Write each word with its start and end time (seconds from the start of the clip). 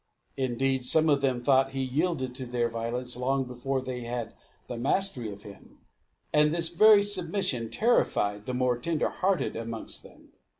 Indeed 0.35 0.83
some 0.83 1.09
of 1.09 1.21
them 1.21 1.39
thought 1.43 1.73
he 1.73 1.81
yielded 1.83 2.33
to 2.33 2.47
their 2.47 2.69
violence 2.69 3.15
long 3.15 3.43
before 3.43 3.81
they 3.81 3.99
had 4.01 4.33
the 4.67 4.75
mastery 4.75 5.31
of 5.31 5.43
him; 5.43 5.77
and 6.33 6.51
this 6.51 6.69
very 6.69 7.03
submission 7.03 7.69
terrified 7.69 8.47
the 8.47 8.55
more 8.55 8.79
tender 8.79 9.09
hearted 9.09 9.55
amongst 9.55 10.01
them. 10.01 10.31